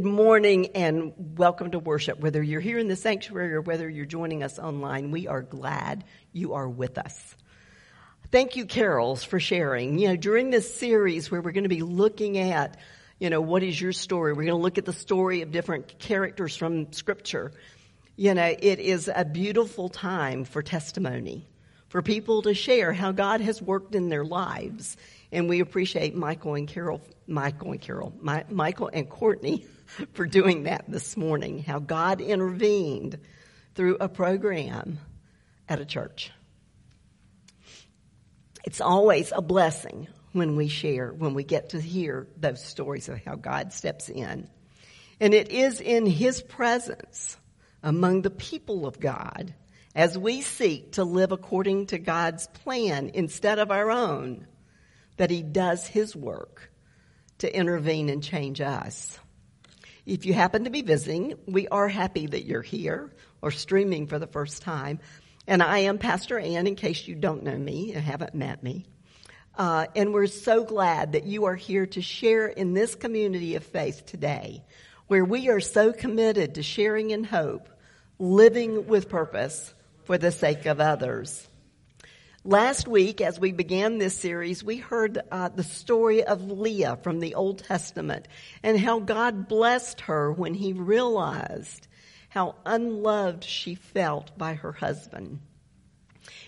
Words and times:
Good 0.00 0.10
morning 0.10 0.68
and 0.68 1.12
welcome 1.36 1.72
to 1.72 1.78
worship. 1.78 2.20
Whether 2.20 2.42
you're 2.42 2.62
here 2.62 2.78
in 2.78 2.88
the 2.88 2.96
sanctuary 2.96 3.52
or 3.52 3.60
whether 3.60 3.86
you're 3.86 4.06
joining 4.06 4.42
us 4.42 4.58
online, 4.58 5.10
we 5.10 5.28
are 5.28 5.42
glad 5.42 6.04
you 6.32 6.54
are 6.54 6.66
with 6.66 6.96
us. 6.96 7.36
Thank 8.30 8.56
you, 8.56 8.64
Carols, 8.64 9.22
for 9.24 9.38
sharing. 9.38 9.98
You 9.98 10.08
know, 10.08 10.16
during 10.16 10.48
this 10.48 10.74
series 10.74 11.30
where 11.30 11.42
we're 11.42 11.52
going 11.52 11.64
to 11.64 11.68
be 11.68 11.82
looking 11.82 12.38
at, 12.38 12.78
you 13.18 13.28
know, 13.28 13.42
what 13.42 13.62
is 13.62 13.78
your 13.78 13.92
story? 13.92 14.32
We're 14.32 14.44
going 14.44 14.56
to 14.56 14.62
look 14.62 14.78
at 14.78 14.86
the 14.86 14.94
story 14.94 15.42
of 15.42 15.52
different 15.52 15.98
characters 15.98 16.56
from 16.56 16.94
scripture. 16.94 17.52
You 18.16 18.32
know, 18.32 18.56
it 18.58 18.78
is 18.78 19.10
a 19.14 19.26
beautiful 19.26 19.90
time 19.90 20.44
for 20.44 20.62
testimony, 20.62 21.46
for 21.90 22.00
people 22.00 22.40
to 22.42 22.54
share 22.54 22.94
how 22.94 23.12
God 23.12 23.42
has 23.42 23.60
worked 23.60 23.94
in 23.94 24.08
their 24.08 24.24
lives. 24.24 24.96
And 25.30 25.46
we 25.46 25.60
appreciate 25.60 26.14
Michael 26.14 26.54
and 26.54 26.66
Carol, 26.66 27.02
Michael 27.26 27.72
and 27.72 27.80
Carol, 27.82 28.14
My, 28.22 28.46
Michael 28.48 28.88
and 28.90 29.06
Courtney 29.06 29.66
for 30.12 30.26
doing 30.26 30.64
that 30.64 30.84
this 30.88 31.16
morning, 31.16 31.62
how 31.62 31.78
God 31.78 32.20
intervened 32.20 33.18
through 33.74 33.96
a 34.00 34.08
program 34.08 34.98
at 35.68 35.80
a 35.80 35.84
church. 35.84 36.30
It's 38.64 38.80
always 38.80 39.32
a 39.34 39.40
blessing 39.40 40.08
when 40.32 40.56
we 40.56 40.68
share, 40.68 41.12
when 41.12 41.34
we 41.34 41.44
get 41.44 41.70
to 41.70 41.80
hear 41.80 42.28
those 42.36 42.62
stories 42.62 43.08
of 43.08 43.24
how 43.24 43.36
God 43.36 43.72
steps 43.72 44.08
in. 44.08 44.48
And 45.18 45.34
it 45.34 45.50
is 45.50 45.80
in 45.80 46.06
His 46.06 46.40
presence 46.40 47.36
among 47.82 48.22
the 48.22 48.30
people 48.30 48.86
of 48.86 49.00
God 49.00 49.54
as 49.94 50.16
we 50.16 50.40
seek 50.40 50.92
to 50.92 51.04
live 51.04 51.32
according 51.32 51.86
to 51.86 51.98
God's 51.98 52.46
plan 52.46 53.10
instead 53.14 53.58
of 53.58 53.70
our 53.70 53.90
own 53.90 54.46
that 55.16 55.30
He 55.30 55.42
does 55.42 55.86
His 55.86 56.14
work 56.14 56.70
to 57.38 57.54
intervene 57.54 58.08
and 58.08 58.22
change 58.22 58.60
us. 58.60 59.18
If 60.10 60.26
you 60.26 60.34
happen 60.34 60.64
to 60.64 60.70
be 60.70 60.82
visiting, 60.82 61.34
we 61.46 61.68
are 61.68 61.86
happy 61.86 62.26
that 62.26 62.44
you're 62.44 62.62
here 62.62 63.12
or 63.40 63.52
streaming 63.52 64.08
for 64.08 64.18
the 64.18 64.26
first 64.26 64.60
time. 64.60 64.98
And 65.46 65.62
I 65.62 65.78
am 65.78 65.98
Pastor 65.98 66.36
Ann, 66.36 66.66
in 66.66 66.74
case 66.74 67.06
you 67.06 67.14
don't 67.14 67.44
know 67.44 67.56
me 67.56 67.92
and 67.92 68.02
haven't 68.02 68.34
met 68.34 68.60
me. 68.60 68.86
Uh, 69.56 69.86
and 69.94 70.12
we're 70.12 70.26
so 70.26 70.64
glad 70.64 71.12
that 71.12 71.26
you 71.26 71.44
are 71.44 71.54
here 71.54 71.86
to 71.86 72.02
share 72.02 72.48
in 72.48 72.74
this 72.74 72.96
community 72.96 73.54
of 73.54 73.62
faith 73.62 74.04
today, 74.04 74.64
where 75.06 75.24
we 75.24 75.48
are 75.48 75.60
so 75.60 75.92
committed 75.92 76.56
to 76.56 76.64
sharing 76.64 77.10
in 77.10 77.22
hope, 77.22 77.68
living 78.18 78.88
with 78.88 79.08
purpose 79.08 79.72
for 80.06 80.18
the 80.18 80.32
sake 80.32 80.66
of 80.66 80.80
others. 80.80 81.46
Last 82.44 82.88
week, 82.88 83.20
as 83.20 83.38
we 83.38 83.52
began 83.52 83.98
this 83.98 84.16
series, 84.16 84.64
we 84.64 84.78
heard 84.78 85.18
uh, 85.30 85.50
the 85.50 85.62
story 85.62 86.24
of 86.24 86.50
Leah 86.50 86.98
from 87.02 87.20
the 87.20 87.34
Old 87.34 87.58
Testament 87.58 88.28
and 88.62 88.80
how 88.80 88.98
God 88.98 89.46
blessed 89.46 90.00
her 90.02 90.32
when 90.32 90.54
he 90.54 90.72
realized 90.72 91.86
how 92.30 92.54
unloved 92.64 93.44
she 93.44 93.74
felt 93.74 94.38
by 94.38 94.54
her 94.54 94.72
husband. 94.72 95.40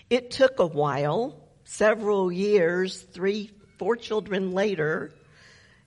It 0.09 0.31
took 0.31 0.57
a 0.57 0.65
while, 0.65 1.47
several 1.63 2.31
years, 2.31 2.99
three, 2.99 3.51
four 3.77 3.95
children 3.95 4.53
later, 4.53 5.13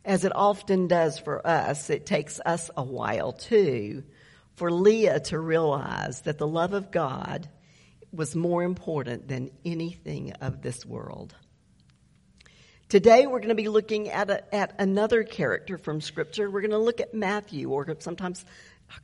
as 0.04 0.24
it 0.24 0.36
often 0.36 0.86
does 0.86 1.18
for 1.18 1.44
us, 1.44 1.90
it 1.90 2.06
takes 2.06 2.38
us 2.46 2.70
a 2.76 2.84
while 2.84 3.32
too, 3.32 4.04
for 4.54 4.70
Leah 4.70 5.18
to 5.18 5.38
realize 5.40 6.20
that 6.20 6.38
the 6.38 6.46
love 6.46 6.74
of 6.74 6.92
God 6.92 7.48
was 8.16 8.34
more 8.34 8.62
important 8.62 9.28
than 9.28 9.50
anything 9.64 10.32
of 10.40 10.62
this 10.62 10.84
world. 10.84 11.34
Today 12.88 13.26
we're 13.26 13.40
going 13.40 13.48
to 13.48 13.54
be 13.54 13.68
looking 13.68 14.10
at, 14.10 14.30
a, 14.30 14.54
at 14.54 14.74
another 14.78 15.24
character 15.24 15.76
from 15.76 16.00
Scripture. 16.00 16.50
We're 16.50 16.60
going 16.60 16.70
to 16.70 16.78
look 16.78 17.00
at 17.00 17.14
Matthew, 17.14 17.70
or 17.70 17.86
sometimes 17.98 18.44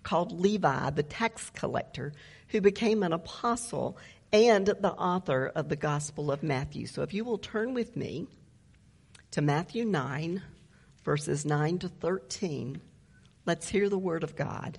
called 0.03 0.41
Levi, 0.41 0.91
the 0.91 1.03
tax 1.03 1.51
collector, 1.51 2.13
who 2.49 2.61
became 2.61 3.03
an 3.03 3.13
apostle 3.13 3.99
and 4.33 4.67
the 4.67 4.93
author 4.93 5.51
of 5.55 5.69
the 5.69 5.77
Gospel 5.77 6.31
of 6.31 6.43
Matthew. 6.43 6.87
So 6.87 7.03
if 7.03 7.13
you 7.13 7.25
will 7.25 7.39
turn 7.39 7.75
with 7.75 7.97
me 7.97 8.29
to 9.33 9.43
Matthew 9.43 9.85
9, 9.85 10.43
verses 11.05 11.45
9 11.45 11.81
to 11.81 11.89
13, 11.89 12.81
let's 13.47 13.69
hear 13.69 13.89
the 13.89 13.99
Word 13.99 14.23
of 14.23 14.37
God. 14.37 14.79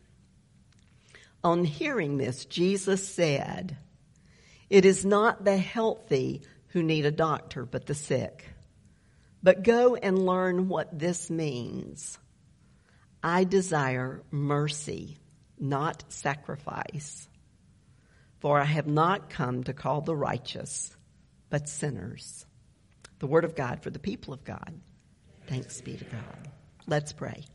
On 1.43 1.63
hearing 1.63 2.17
this, 2.17 2.45
Jesus 2.45 3.07
said, 3.07 3.77
It 4.69 4.85
is 4.85 5.03
not 5.05 5.43
the 5.43 5.57
healthy 5.57 6.43
who 6.67 6.83
need 6.83 7.05
a 7.05 7.11
doctor, 7.11 7.65
but 7.65 7.85
the 7.85 7.95
sick. 7.95 8.45
But 9.43 9.63
go 9.63 9.95
and 9.95 10.25
learn 10.25 10.67
what 10.67 10.97
this 10.97 11.29
means. 11.29 12.17
I 13.23 13.43
desire 13.43 14.21
mercy, 14.29 15.17
not 15.59 16.03
sacrifice. 16.09 17.27
For 18.39 18.59
I 18.59 18.65
have 18.65 18.87
not 18.87 19.29
come 19.29 19.63
to 19.65 19.73
call 19.73 20.01
the 20.01 20.15
righteous, 20.15 20.95
but 21.49 21.69
sinners. 21.69 22.45
The 23.19 23.27
word 23.27 23.45
of 23.45 23.55
God 23.55 23.83
for 23.83 23.91
the 23.91 23.99
people 23.99 24.33
of 24.33 24.43
God. 24.43 24.79
Thanks 25.47 25.81
be 25.81 25.97
to 25.97 26.05
God. 26.05 26.49
Let's 26.87 27.13
pray. 27.13 27.45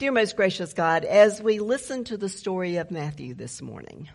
Dear 0.00 0.12
most 0.12 0.34
gracious 0.34 0.72
God, 0.72 1.04
as 1.04 1.42
we 1.42 1.58
listen 1.58 2.04
to 2.04 2.16
the 2.16 2.30
story 2.30 2.76
of 2.76 2.90
Matthew 2.90 3.34
this 3.34 3.60
morning, 3.60 4.08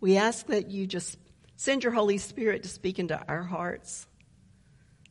we 0.00 0.16
ask 0.16 0.46
that 0.46 0.70
you 0.70 0.86
just 0.86 1.18
send 1.56 1.84
your 1.84 1.92
Holy 1.92 2.16
Spirit 2.16 2.62
to 2.62 2.70
speak 2.70 2.98
into 2.98 3.22
our 3.28 3.42
hearts, 3.42 4.06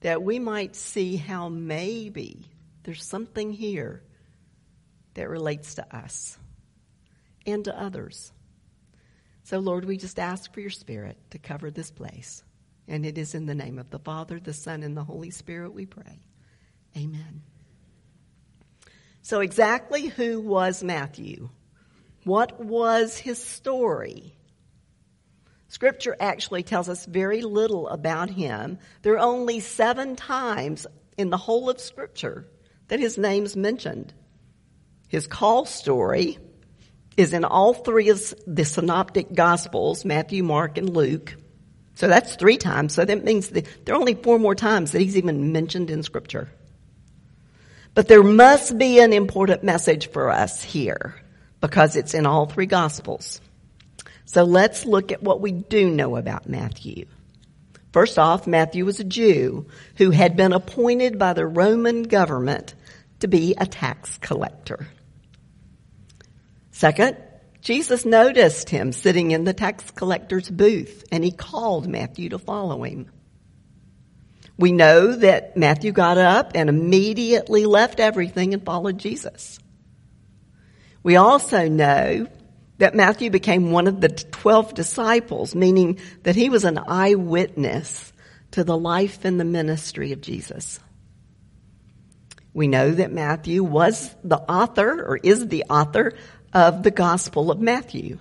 that 0.01 0.23
we 0.23 0.39
might 0.39 0.75
see 0.75 1.15
how 1.15 1.47
maybe 1.47 2.43
there's 2.81 3.05
something 3.05 3.53
here 3.53 4.01
that 5.13 5.29
relates 5.29 5.75
to 5.75 5.95
us 5.95 6.39
and 7.45 7.63
to 7.65 7.79
others. 7.79 8.33
So, 9.43 9.59
Lord, 9.59 9.85
we 9.85 9.97
just 9.97 10.17
ask 10.17 10.51
for 10.51 10.59
your 10.59 10.71
Spirit 10.71 11.17
to 11.29 11.37
cover 11.37 11.69
this 11.69 11.91
place. 11.91 12.43
And 12.87 13.05
it 13.05 13.19
is 13.19 13.35
in 13.35 13.45
the 13.45 13.53
name 13.53 13.77
of 13.77 13.91
the 13.91 13.99
Father, 13.99 14.39
the 14.39 14.53
Son, 14.53 14.81
and 14.81 14.97
the 14.97 15.03
Holy 15.03 15.29
Spirit 15.29 15.71
we 15.71 15.85
pray. 15.85 16.23
Amen. 16.97 17.43
So, 19.23 19.39
exactly 19.39 20.07
who 20.07 20.41
was 20.41 20.83
Matthew? 20.83 21.49
What 22.25 22.59
was 22.59 23.17
his 23.17 23.41
story? 23.41 24.35
Scripture 25.69 26.15
actually 26.19 26.63
tells 26.63 26.89
us 26.89 27.05
very 27.05 27.41
little 27.41 27.87
about 27.87 28.29
him. 28.29 28.77
There 29.01 29.13
are 29.13 29.19
only 29.19 29.61
seven 29.61 30.17
times 30.17 30.85
in 31.17 31.29
the 31.29 31.37
whole 31.37 31.69
of 31.69 31.79
Scripture 31.79 32.45
that 32.89 32.99
his 32.99 33.17
name's 33.17 33.55
mentioned. 33.55 34.13
His 35.07 35.25
call 35.25 35.65
story 35.65 36.37
is 37.15 37.31
in 37.31 37.45
all 37.45 37.73
three 37.73 38.09
of 38.09 38.33
the 38.45 38.65
synoptic 38.65 39.33
gospels, 39.33 40.03
Matthew, 40.03 40.43
Mark, 40.43 40.77
and 40.77 40.89
Luke. 40.89 41.37
So 41.95 42.09
that's 42.09 42.35
three 42.35 42.57
times. 42.57 42.93
So 42.93 43.05
that 43.05 43.23
means 43.23 43.49
that 43.49 43.67
there 43.85 43.95
are 43.95 43.99
only 43.99 44.15
four 44.15 44.37
more 44.37 44.55
times 44.55 44.91
that 44.91 45.01
he's 45.01 45.15
even 45.15 45.53
mentioned 45.53 45.89
in 45.89 46.03
Scripture. 46.03 46.49
But 47.93 48.07
there 48.07 48.23
must 48.23 48.77
be 48.77 48.99
an 48.99 49.13
important 49.13 49.63
message 49.63 50.09
for 50.09 50.31
us 50.31 50.63
here 50.63 51.15
because 51.61 51.95
it's 51.95 52.13
in 52.13 52.25
all 52.25 52.45
three 52.45 52.65
gospels. 52.65 53.39
So 54.25 54.43
let's 54.43 54.85
look 54.85 55.11
at 55.11 55.21
what 55.21 55.41
we 55.41 55.51
do 55.51 55.89
know 55.89 56.15
about 56.15 56.49
Matthew. 56.49 57.05
First 57.91 58.17
off, 58.17 58.47
Matthew 58.47 58.85
was 58.85 58.99
a 58.99 59.03
Jew 59.03 59.67
who 59.97 60.09
had 60.09 60.35
been 60.35 60.53
appointed 60.53 61.19
by 61.19 61.33
the 61.33 61.45
Roman 61.45 62.03
government 62.03 62.73
to 63.19 63.27
be 63.27 63.53
a 63.57 63.67
tax 63.67 64.17
collector. 64.17 64.87
Second, 66.71 67.17
Jesus 67.61 68.03
noticed 68.03 68.69
him 68.69 68.91
sitting 68.91 69.31
in 69.31 69.43
the 69.43 69.53
tax 69.53 69.91
collector's 69.91 70.49
booth 70.49 71.05
and 71.11 71.23
he 71.23 71.31
called 71.31 71.87
Matthew 71.87 72.29
to 72.29 72.39
follow 72.39 72.83
him. 72.83 73.11
We 74.57 74.71
know 74.71 75.13
that 75.13 75.57
Matthew 75.57 75.91
got 75.91 76.17
up 76.17 76.51
and 76.55 76.69
immediately 76.69 77.65
left 77.65 77.99
everything 77.99 78.53
and 78.53 78.63
followed 78.63 78.97
Jesus. 78.97 79.59
We 81.01 81.15
also 81.15 81.67
know 81.67 82.27
that 82.77 82.95
Matthew 82.95 83.29
became 83.29 83.71
one 83.71 83.87
of 83.87 83.99
the 83.99 84.09
12 84.09 84.73
disciples, 84.73 85.55
meaning 85.55 85.99
that 86.23 86.35
he 86.35 86.49
was 86.49 86.65
an 86.65 86.79
eyewitness 86.87 88.13
to 88.51 88.63
the 88.63 88.77
life 88.77 89.25
and 89.25 89.39
the 89.39 89.45
ministry 89.45 90.11
of 90.11 90.21
Jesus. 90.21 90.79
We 92.53 92.67
know 92.67 92.91
that 92.91 93.11
Matthew 93.11 93.63
was 93.63 94.13
the 94.23 94.37
author 94.37 95.03
or 95.03 95.17
is 95.17 95.47
the 95.47 95.65
author 95.69 96.13
of 96.53 96.83
the 96.83 96.91
Gospel 96.91 97.51
of 97.51 97.59
Matthew. 97.59 98.19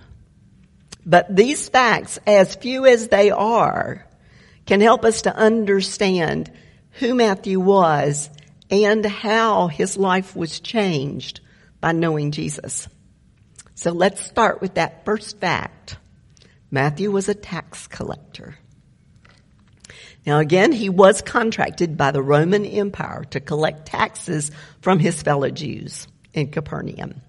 But 1.05 1.33
these 1.35 1.69
facts, 1.69 2.17
as 2.25 2.55
few 2.55 2.85
as 2.85 3.09
they 3.09 3.29
are, 3.29 4.07
can 4.65 4.81
help 4.81 5.05
us 5.05 5.23
to 5.23 5.35
understand 5.35 6.51
who 6.99 7.13
Matthew 7.13 7.59
was 7.59 8.29
and 8.69 9.05
how 9.05 9.67
his 9.67 9.97
life 9.97 10.35
was 10.35 10.59
changed 10.59 11.41
by 11.79 11.91
knowing 11.91 12.31
Jesus. 12.31 12.87
So 13.75 13.91
let's 13.91 14.25
start 14.25 14.61
with 14.61 14.75
that 14.75 15.05
first 15.05 15.39
fact. 15.39 15.97
Matthew 16.71 17.11
was 17.11 17.29
a 17.29 17.35
tax 17.35 17.87
collector. 17.87 18.57
Now 20.25 20.39
again, 20.39 20.71
he 20.71 20.89
was 20.89 21.21
contracted 21.21 21.97
by 21.97 22.11
the 22.11 22.23
Roman 22.23 22.65
Empire 22.65 23.25
to 23.31 23.39
collect 23.39 23.87
taxes 23.87 24.51
from 24.81 24.99
his 24.99 25.21
fellow 25.21 25.49
Jews 25.49 26.07
in 26.33 26.51
Capernaum. 26.51 27.21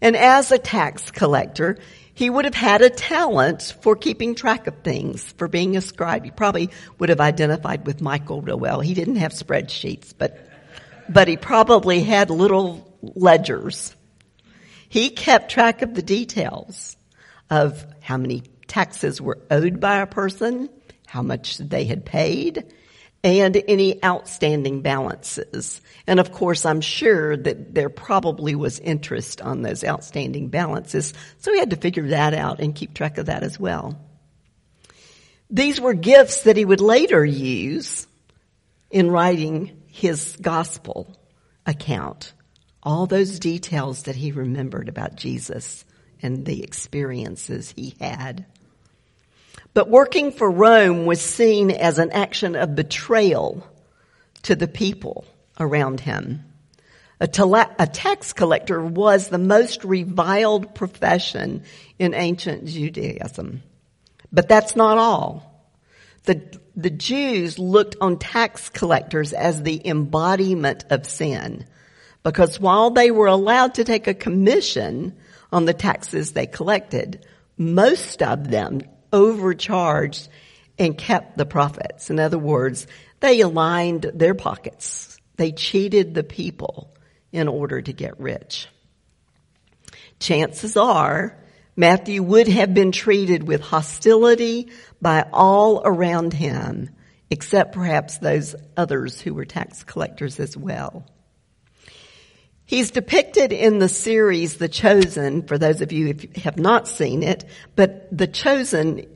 And 0.00 0.16
as 0.16 0.50
a 0.52 0.58
tax 0.58 1.10
collector, 1.10 1.78
he 2.18 2.28
would 2.28 2.46
have 2.46 2.54
had 2.56 2.82
a 2.82 2.90
talent 2.90 3.76
for 3.80 3.94
keeping 3.94 4.34
track 4.34 4.66
of 4.66 4.74
things, 4.82 5.32
for 5.38 5.46
being 5.46 5.76
a 5.76 5.80
scribe. 5.80 6.24
He 6.24 6.32
probably 6.32 6.68
would 6.98 7.10
have 7.10 7.20
identified 7.20 7.86
with 7.86 8.00
Michael 8.00 8.42
real 8.42 8.58
well. 8.58 8.80
He 8.80 8.92
didn't 8.92 9.16
have 9.16 9.30
spreadsheets, 9.30 10.12
but, 10.18 10.36
but 11.08 11.28
he 11.28 11.36
probably 11.36 12.00
had 12.00 12.30
little 12.30 12.92
ledgers. 13.02 13.94
He 14.88 15.10
kept 15.10 15.52
track 15.52 15.82
of 15.82 15.94
the 15.94 16.02
details 16.02 16.96
of 17.50 17.86
how 18.00 18.16
many 18.16 18.42
taxes 18.66 19.20
were 19.20 19.38
owed 19.48 19.78
by 19.78 19.98
a 19.98 20.06
person, 20.08 20.70
how 21.06 21.22
much 21.22 21.58
they 21.58 21.84
had 21.84 22.04
paid, 22.04 22.64
and 23.24 23.62
any 23.68 24.02
outstanding 24.04 24.80
balances. 24.80 25.80
And 26.06 26.20
of 26.20 26.32
course, 26.32 26.64
I'm 26.64 26.80
sure 26.80 27.36
that 27.36 27.74
there 27.74 27.88
probably 27.88 28.54
was 28.54 28.78
interest 28.78 29.40
on 29.40 29.62
those 29.62 29.84
outstanding 29.84 30.48
balances, 30.48 31.12
so 31.38 31.52
he 31.52 31.58
had 31.58 31.70
to 31.70 31.76
figure 31.76 32.08
that 32.08 32.34
out 32.34 32.60
and 32.60 32.74
keep 32.74 32.94
track 32.94 33.18
of 33.18 33.26
that 33.26 33.42
as 33.42 33.58
well. 33.58 33.98
These 35.50 35.80
were 35.80 35.94
gifts 35.94 36.42
that 36.42 36.56
he 36.56 36.64
would 36.64 36.80
later 36.80 37.24
use 37.24 38.06
in 38.90 39.10
writing 39.10 39.82
his 39.86 40.36
gospel 40.40 41.18
account. 41.66 42.32
All 42.82 43.06
those 43.06 43.38
details 43.38 44.04
that 44.04 44.16
he 44.16 44.32
remembered 44.32 44.88
about 44.88 45.16
Jesus 45.16 45.84
and 46.22 46.44
the 46.44 46.62
experiences 46.62 47.72
he 47.76 47.94
had. 48.00 48.46
But 49.74 49.88
working 49.88 50.32
for 50.32 50.50
Rome 50.50 51.06
was 51.06 51.20
seen 51.20 51.70
as 51.70 51.98
an 51.98 52.10
action 52.12 52.56
of 52.56 52.74
betrayal 52.74 53.66
to 54.42 54.56
the 54.56 54.68
people 54.68 55.24
around 55.60 56.00
him. 56.00 56.44
A, 57.20 57.26
tele- 57.26 57.74
a, 57.78 57.86
tax 57.86 58.32
collector 58.32 58.80
was 58.80 59.28
the 59.28 59.38
most 59.38 59.84
reviled 59.84 60.74
profession 60.74 61.64
in 61.98 62.14
ancient 62.14 62.66
Judaism. 62.66 63.62
But 64.30 64.48
that's 64.48 64.76
not 64.76 64.98
all. 64.98 65.48
The, 66.24 66.60
the 66.76 66.90
Jews 66.90 67.58
looked 67.58 67.96
on 68.00 68.18
tax 68.18 68.68
collectors 68.68 69.32
as 69.32 69.62
the 69.62 69.84
embodiment 69.86 70.84
of 70.90 71.06
sin. 71.06 71.66
Because 72.22 72.60
while 72.60 72.90
they 72.90 73.10
were 73.10 73.26
allowed 73.26 73.74
to 73.74 73.84
take 73.84 74.06
a 74.06 74.14
commission 74.14 75.16
on 75.50 75.64
the 75.64 75.74
taxes 75.74 76.32
they 76.32 76.46
collected, 76.46 77.26
most 77.56 78.22
of 78.22 78.48
them 78.50 78.82
overcharged 79.12 80.28
and 80.78 80.96
kept 80.96 81.36
the 81.36 81.46
profits. 81.46 82.10
In 82.10 82.18
other 82.18 82.38
words, 82.38 82.86
they 83.20 83.40
aligned 83.40 84.10
their 84.14 84.34
pockets. 84.34 85.18
They 85.36 85.52
cheated 85.52 86.14
the 86.14 86.24
people 86.24 86.94
in 87.32 87.48
order 87.48 87.80
to 87.80 87.92
get 87.92 88.18
rich. 88.20 88.68
Chances 90.20 90.76
are 90.76 91.36
Matthew 91.76 92.24
would 92.24 92.48
have 92.48 92.74
been 92.74 92.90
treated 92.90 93.46
with 93.46 93.60
hostility 93.60 94.68
by 95.00 95.24
all 95.32 95.80
around 95.84 96.32
him, 96.32 96.90
except 97.30 97.72
perhaps 97.72 98.18
those 98.18 98.56
others 98.76 99.20
who 99.20 99.32
were 99.32 99.44
tax 99.44 99.84
collectors 99.84 100.40
as 100.40 100.56
well. 100.56 101.06
He's 102.68 102.90
depicted 102.90 103.50
in 103.50 103.78
the 103.78 103.88
series 103.88 104.58
The 104.58 104.68
Chosen, 104.68 105.42
for 105.44 105.56
those 105.56 105.80
of 105.80 105.90
you 105.90 106.12
who 106.12 106.40
have 106.42 106.58
not 106.58 106.86
seen 106.86 107.22
it, 107.22 107.46
but 107.74 108.14
The 108.14 108.26
Chosen, 108.26 109.06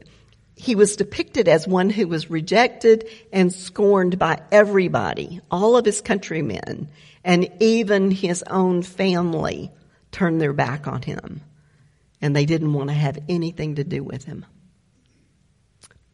he 0.57 0.75
was 0.75 0.97
depicted 0.97 1.49
as 1.49 1.69
one 1.69 1.91
who 1.91 2.09
was 2.09 2.31
rejected 2.31 3.11
and 3.31 3.53
scorned 3.53 4.19
by 4.19 4.41
everybody, 4.51 5.43
all 5.51 5.77
of 5.77 5.85
his 5.85 6.01
countrymen, 6.01 6.89
and 7.25 7.51
even 7.61 8.11
his 8.11 8.43
own 8.45 8.81
family 8.81 9.71
turned 10.13 10.41
their 10.41 10.55
back 10.55 10.87
on 10.87 11.03
him. 11.03 11.43
And 12.23 12.35
they 12.35 12.47
didn't 12.47 12.73
want 12.73 12.89
to 12.89 12.95
have 12.95 13.19
anything 13.29 13.75
to 13.75 13.85
do 13.85 14.03
with 14.03 14.25
him. 14.25 14.47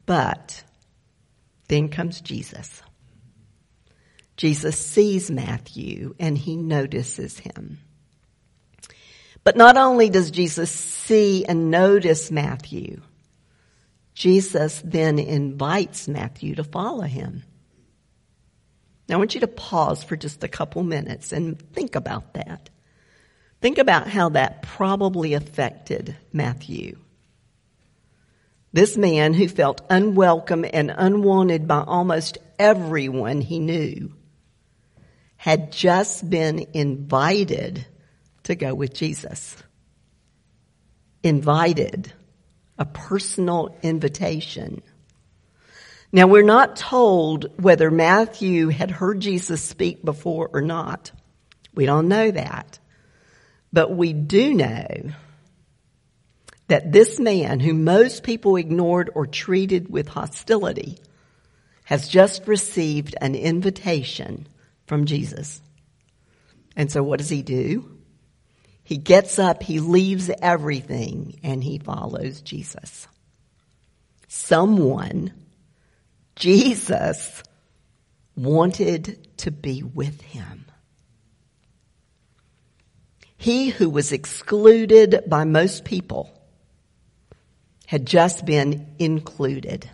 But 0.06 0.64
then 1.68 1.88
comes 1.88 2.20
Jesus. 2.20 2.82
Jesus 4.38 4.78
sees 4.78 5.32
Matthew 5.32 6.14
and 6.20 6.38
he 6.38 6.56
notices 6.56 7.40
him. 7.40 7.80
But 9.42 9.56
not 9.56 9.76
only 9.76 10.10
does 10.10 10.30
Jesus 10.30 10.70
see 10.70 11.44
and 11.44 11.72
notice 11.72 12.30
Matthew, 12.30 13.00
Jesus 14.14 14.80
then 14.84 15.18
invites 15.18 16.06
Matthew 16.06 16.54
to 16.54 16.62
follow 16.62 17.02
him. 17.02 17.42
Now 19.08 19.16
I 19.16 19.18
want 19.18 19.34
you 19.34 19.40
to 19.40 19.48
pause 19.48 20.04
for 20.04 20.16
just 20.16 20.44
a 20.44 20.48
couple 20.48 20.84
minutes 20.84 21.32
and 21.32 21.60
think 21.72 21.96
about 21.96 22.34
that. 22.34 22.70
Think 23.60 23.78
about 23.78 24.06
how 24.06 24.28
that 24.30 24.62
probably 24.62 25.34
affected 25.34 26.16
Matthew. 26.32 26.96
This 28.72 28.96
man 28.96 29.34
who 29.34 29.48
felt 29.48 29.80
unwelcome 29.90 30.64
and 30.72 30.94
unwanted 30.96 31.66
by 31.66 31.80
almost 31.80 32.38
everyone 32.56 33.40
he 33.40 33.58
knew 33.58 34.14
had 35.38 35.72
just 35.72 36.28
been 36.28 36.66
invited 36.74 37.86
to 38.42 38.54
go 38.56 38.74
with 38.74 38.92
Jesus. 38.92 39.56
Invited. 41.22 42.12
A 42.76 42.84
personal 42.84 43.74
invitation. 43.82 44.82
Now 46.12 46.26
we're 46.26 46.42
not 46.42 46.76
told 46.76 47.46
whether 47.60 47.90
Matthew 47.90 48.68
had 48.68 48.90
heard 48.90 49.20
Jesus 49.20 49.62
speak 49.62 50.04
before 50.04 50.50
or 50.52 50.60
not. 50.60 51.12
We 51.74 51.86
don't 51.86 52.08
know 52.08 52.30
that. 52.30 52.78
But 53.72 53.90
we 53.96 54.12
do 54.12 54.54
know 54.54 54.86
that 56.66 56.92
this 56.92 57.20
man 57.20 57.60
who 57.60 57.74
most 57.74 58.24
people 58.24 58.56
ignored 58.56 59.10
or 59.14 59.26
treated 59.26 59.88
with 59.88 60.08
hostility 60.08 60.98
has 61.84 62.08
just 62.08 62.46
received 62.46 63.14
an 63.20 63.34
invitation 63.34 64.48
from 64.88 65.04
Jesus. 65.04 65.60
And 66.74 66.90
so 66.90 67.02
what 67.02 67.18
does 67.18 67.28
he 67.28 67.42
do? 67.42 67.98
He 68.82 68.96
gets 68.96 69.38
up, 69.38 69.62
he 69.62 69.80
leaves 69.80 70.30
everything, 70.40 71.38
and 71.42 71.62
he 71.62 71.78
follows 71.78 72.40
Jesus. 72.40 73.06
Someone, 74.28 75.32
Jesus, 76.36 77.42
wanted 78.34 79.36
to 79.38 79.50
be 79.50 79.82
with 79.82 80.20
him. 80.22 80.64
He 83.36 83.68
who 83.68 83.90
was 83.90 84.12
excluded 84.12 85.22
by 85.26 85.44
most 85.44 85.84
people 85.84 86.30
had 87.86 88.06
just 88.06 88.44
been 88.44 88.94
included 88.98 89.88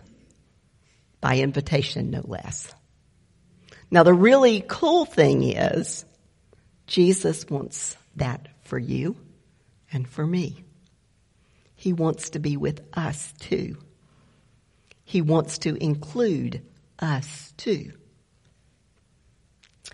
by 1.21 1.37
invitation, 1.37 2.11
no 2.11 2.21
less. 2.23 2.73
Now 3.91 4.03
the 4.03 4.13
really 4.13 4.63
cool 4.67 5.05
thing 5.05 5.43
is 5.43 6.05
Jesus 6.87 7.49
wants 7.49 7.97
that 8.15 8.47
for 8.63 8.77
you 8.77 9.15
and 9.91 10.07
for 10.07 10.25
me. 10.25 10.63
He 11.75 11.93
wants 11.93 12.31
to 12.31 12.39
be 12.39 12.57
with 12.57 12.81
us 12.93 13.33
too. 13.39 13.77
He 15.03 15.21
wants 15.21 15.59
to 15.59 15.75
include 15.75 16.61
us 16.99 17.53
too. 17.57 17.91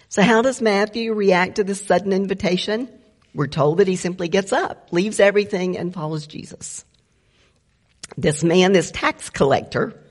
So 0.08 0.22
how 0.22 0.42
does 0.42 0.62
Matthew 0.62 1.14
react 1.14 1.56
to 1.56 1.64
this 1.64 1.86
sudden 1.86 2.14
invitation? 2.14 2.90
We're 3.34 3.48
told 3.48 3.78
that 3.78 3.88
he 3.88 3.96
simply 3.96 4.28
gets 4.28 4.52
up, 4.52 4.90
leaves 4.92 5.20
everything 5.20 5.78
and 5.78 5.94
follows 5.94 6.28
Jesus. 6.28 6.84
This 8.18 8.44
man, 8.44 8.74
this 8.74 8.92
tax 8.92 9.30
collector, 9.30 10.02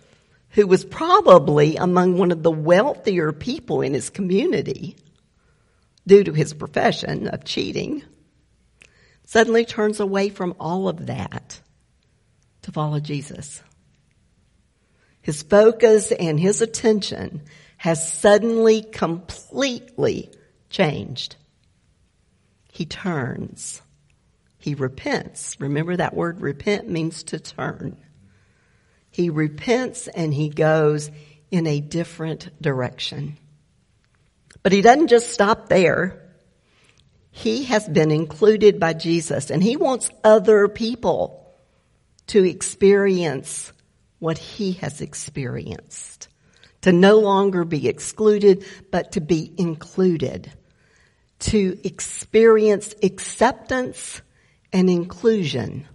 who 0.51 0.67
was 0.67 0.85
probably 0.85 1.77
among 1.77 2.19
one 2.19 2.33
of 2.33 2.43
the 2.43 2.51
wealthier 2.51 3.33
people 3.33 3.83
in 3.83 3.95
his 3.95 4.11
community 4.11 4.97
due 6.07 6.25
to 6.25 6.33
his 6.33 6.55
profession 6.55 7.29
of 7.29 7.45
cheating, 7.45 8.03
suddenly 9.25 9.65
turns 9.65 10.01
away 10.01 10.29
from 10.29 10.55
all 10.59 10.89
of 10.89 11.07
that 11.07 11.61
to 12.63 12.73
follow 12.73 12.99
Jesus. 12.99 13.63
His 15.23 15.43
focus 15.43 16.13
and 16.13 16.41
his 16.41 16.63
attention 16.63 17.43
has 17.77 18.13
suddenly 18.13 18.83
completely 18.83 20.31
changed. 20.69 21.37
He 22.73 22.87
turns. 22.87 23.83
He 24.59 24.75
repents. 24.75 25.57
Remember 25.61 25.97
that 25.97 26.15
word 26.15 26.41
repent 26.41 26.89
means 26.89 27.23
to 27.25 27.39
turn. 27.39 27.97
He 29.11 29.31
repents 29.31 30.09
and 30.09 30.33
he 30.33 30.49
goes 30.49 31.11
in 31.51 31.67
a 31.67 31.81
different 31.81 32.51
direction. 32.63 33.37
But 34.63 34.73
he 34.73 34.83
doesn't 34.83 35.09
just 35.09 35.31
stop 35.31 35.69
there. 35.69 36.29
He 37.31 37.65
has 37.65 37.89
been 37.89 38.11
included 38.11 38.79
by 38.79 38.93
Jesus 38.93 39.51
and 39.51 39.63
he 39.63 39.77
wants 39.77 40.11
other 40.23 40.69
people 40.69 41.55
to 42.29 42.45
experience 42.45 43.73
what 44.19 44.39
he 44.39 44.73
has 44.73 45.01
experienced. 45.01 46.29
To 46.83 46.93
no 46.93 47.19
longer 47.19 47.65
be 47.65 47.89
excluded, 47.89 48.65
but 48.91 49.13
to 49.13 49.21
be 49.21 49.53
included. 49.59 50.51
To 51.41 51.79
experience 51.85 52.95
acceptance 53.03 54.23
and 54.73 54.89
inclusion. 54.89 55.87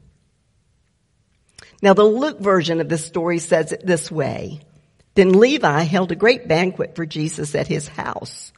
Now 1.81 1.93
the 1.93 2.03
Luke 2.03 2.39
version 2.39 2.81
of 2.81 2.89
this 2.89 3.05
story 3.05 3.39
says 3.39 3.71
it 3.71 3.85
this 3.85 4.11
way. 4.11 4.61
Then 5.15 5.39
Levi 5.39 5.83
held 5.83 6.11
a 6.11 6.15
great 6.15 6.47
banquet 6.47 6.95
for 6.95 7.05
Jesus 7.05 7.55
at 7.55 7.67
his 7.67 7.87
house, 7.87 8.51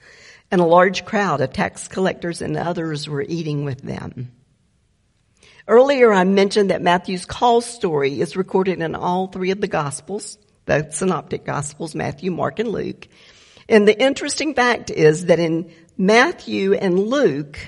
and 0.50 0.60
a 0.60 0.66
large 0.66 1.06
crowd 1.06 1.42
of 1.42 1.54
tax 1.54 1.88
collectors 1.88 2.42
and 2.42 2.58
others 2.58 3.08
were 3.08 3.22
eating 3.22 3.64
with 3.64 3.82
them. 3.82 4.32
Earlier 5.68 6.14
I 6.14 6.24
mentioned 6.24 6.72
that 6.72 6.82
Matthew's 6.82 7.26
call 7.26 7.62
story 7.62 8.22
is 8.22 8.38
recorded 8.38 8.82
in 8.82 8.96
all 8.96 9.28
three 9.28 9.52
of 9.52 9.62
the 9.62 9.68
Gospels, 9.68 10.38
the 10.66 10.90
synoptic 10.92 11.44
Gospels, 11.44 11.94
Matthew, 11.94 12.32
Mark, 12.32 12.60
and 12.60 12.70
Luke. 12.70 13.08
And 13.68 13.88
the 13.88 14.00
interesting 14.00 14.54
fact 14.54 14.90
is 14.90 15.26
that 15.26 15.40
in 15.40 15.72
Matthew 15.98 16.74
and 16.74 16.98
Luke, 16.98 17.60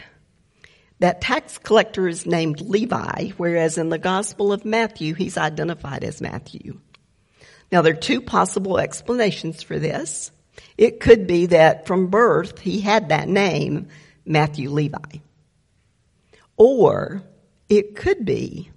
that 1.00 1.22
tax 1.22 1.58
collector 1.58 2.08
is 2.08 2.25
named 2.25 2.62
Levi, 2.62 3.29
whereas 3.38 3.77
in 3.77 3.89
the 3.89 3.98
Gospel 3.98 4.51
of 4.51 4.65
Matthew, 4.65 5.13
he's 5.13 5.38
identified 5.38 6.03
as 6.03 6.22
Matthew. 6.22 6.79
Now 7.72 7.82
there 7.82 7.94
are 7.94 7.98
two 7.98 8.22
possible 8.22 8.77
explanations 8.77 9.63
for 9.63 9.79
this. 9.79 10.32
It 10.77 11.00
could 11.00 11.27
be 11.27 11.48
that 11.48 11.88
from 11.88 12.08
birth 12.08 12.60
he 12.60 12.82
had 12.82 13.10
that 13.10 13.29
name, 13.29 13.88
Matthew 14.25 14.70
Levi. 14.70 15.20
Or 16.58 17.24
it 17.70 17.96
could 17.96 18.25
be 18.25 18.70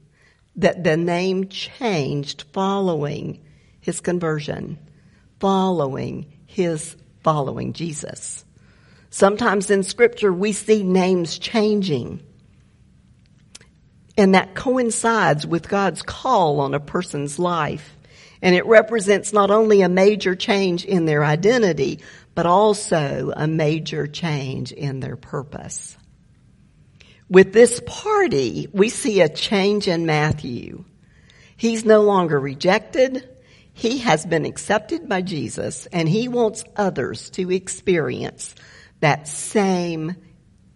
that 0.56 0.84
the 0.84 0.96
name 0.96 1.48
changed 1.48 2.44
following 2.52 3.42
his 3.80 4.00
conversion, 4.00 4.78
following 5.40 6.32
his 6.46 6.96
following 7.22 7.72
Jesus. 7.72 8.44
Sometimes 9.12 9.70
in 9.70 9.82
scripture 9.82 10.32
we 10.32 10.52
see 10.52 10.82
names 10.82 11.38
changing. 11.38 12.22
And 14.16 14.34
that 14.34 14.54
coincides 14.54 15.46
with 15.46 15.68
God's 15.68 16.00
call 16.00 16.60
on 16.60 16.72
a 16.72 16.80
person's 16.80 17.38
life. 17.38 17.94
And 18.40 18.54
it 18.54 18.64
represents 18.64 19.34
not 19.34 19.50
only 19.50 19.82
a 19.82 19.88
major 19.90 20.34
change 20.34 20.86
in 20.86 21.04
their 21.04 21.22
identity, 21.22 22.00
but 22.34 22.46
also 22.46 23.34
a 23.36 23.46
major 23.46 24.06
change 24.06 24.72
in 24.72 25.00
their 25.00 25.16
purpose. 25.16 25.98
With 27.28 27.52
this 27.52 27.82
party, 27.84 28.66
we 28.72 28.88
see 28.88 29.20
a 29.20 29.28
change 29.28 29.88
in 29.88 30.06
Matthew. 30.06 30.86
He's 31.58 31.84
no 31.84 32.00
longer 32.00 32.40
rejected. 32.40 33.28
He 33.74 33.98
has 33.98 34.24
been 34.24 34.46
accepted 34.46 35.06
by 35.06 35.20
Jesus 35.20 35.84
and 35.92 36.08
he 36.08 36.28
wants 36.28 36.64
others 36.76 37.28
to 37.30 37.52
experience 37.52 38.54
that 39.02 39.26
same 39.26 40.14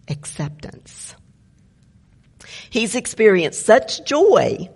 acceptance. 0.09 1.15
He's 2.69 2.93
experienced 2.93 3.65
such 3.65 4.05
joy 4.05 4.69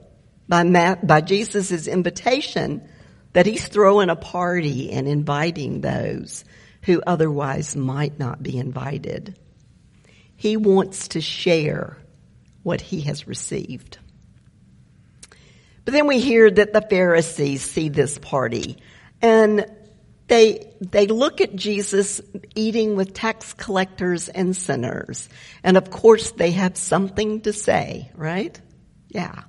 by, 0.47 0.95
by 1.03 1.21
Jesus' 1.21 1.87
invitation 1.87 2.87
that 3.33 3.45
he's 3.45 3.67
throwing 3.67 4.09
a 4.09 4.15
party 4.15 4.91
and 4.91 5.07
inviting 5.07 5.81
those 5.81 6.45
who 6.83 7.01
otherwise 7.05 7.75
might 7.75 8.17
not 8.17 8.41
be 8.41 8.57
invited. 8.57 9.37
He 10.37 10.57
wants 10.57 11.09
to 11.09 11.21
share 11.21 11.97
what 12.63 12.79
he 12.79 13.01
has 13.01 13.27
received. 13.27 13.97
But 15.83 15.93
then 15.93 16.07
we 16.07 16.19
hear 16.19 16.49
that 16.49 16.73
the 16.73 16.81
Pharisees 16.81 17.61
see 17.61 17.89
this 17.89 18.17
party 18.17 18.77
and 19.21 19.65
they, 20.31 20.71
they 20.79 21.07
look 21.07 21.41
at 21.41 21.57
Jesus 21.57 22.21
eating 22.55 22.95
with 22.95 23.13
tax 23.13 23.51
collectors 23.51 24.29
and 24.29 24.55
sinners. 24.55 25.27
And 25.61 25.75
of 25.75 25.91
course 25.91 26.31
they 26.31 26.51
have 26.51 26.77
something 26.77 27.41
to 27.41 27.51
say, 27.51 28.09
right? 28.15 28.57
Yeah. 29.09 29.43